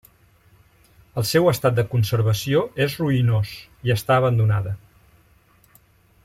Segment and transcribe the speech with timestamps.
[1.21, 3.53] El seu estat de conservació és ruïnós
[3.89, 4.75] i està abandonada.